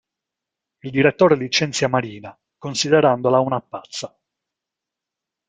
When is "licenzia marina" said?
1.35-2.35